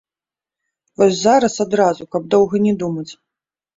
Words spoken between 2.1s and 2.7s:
каб доўга